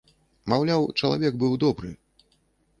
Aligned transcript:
Маўляў, 0.53 0.87
чалавек 1.03 1.33
быў 1.45 1.53
добры. 1.67 1.95